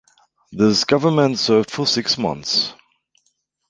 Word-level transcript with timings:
This 0.51 0.83
government 0.85 1.37
served 1.37 1.69
for 1.69 1.85
six 1.85 2.17
months. 2.17 2.73